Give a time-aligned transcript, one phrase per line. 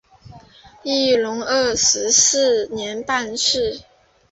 [0.83, 3.83] 乾隆二十四年办事。